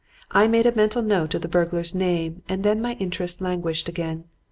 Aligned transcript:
I 0.31 0.47
made 0.47 0.65
a 0.65 0.71
mental 0.75 1.03
note 1.03 1.35
of 1.35 1.43
the 1.43 1.47
burglar's 1.47 1.93
name, 1.93 2.41
and 2.49 2.63
then 2.63 2.81
my 2.81 2.93
interest 2.93 3.39
languished 3.39 3.87
again. 3.87 4.23